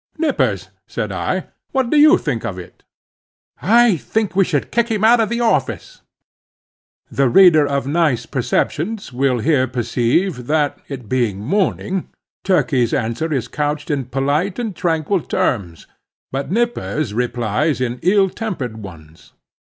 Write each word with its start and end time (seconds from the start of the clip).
"Nippers," 0.17 0.69
said 0.87 1.11
I, 1.11 1.49
"what 1.73 1.91
do 1.91 1.97
you 1.97 2.17
think 2.17 2.43
of 2.43 2.57
it?" 2.57 2.81
"I 3.61 3.97
think 3.97 4.35
I 4.35 4.41
should 4.41 4.71
kick 4.71 4.89
him 4.89 5.03
out 5.03 5.19
of 5.19 5.29
the 5.29 5.41
office." 5.41 6.01
(The 7.11 7.29
reader 7.29 7.67
of 7.67 7.85
nice 7.85 8.25
perceptions 8.25 9.13
will 9.13 9.37
here 9.37 9.67
perceive 9.67 10.47
that, 10.47 10.79
it 10.87 11.07
being 11.07 11.37
morning, 11.37 12.09
Turkey's 12.43 12.95
answer 12.95 13.31
is 13.31 13.47
couched 13.47 13.91
in 13.91 14.05
polite 14.05 14.57
and 14.57 14.75
tranquil 14.75 15.21
terms, 15.21 15.85
but 16.31 16.49
Nippers 16.49 17.13
replies 17.13 17.79
in 17.79 17.99
ill 18.01 18.27
tempered 18.27 18.77
ones. 18.77 19.33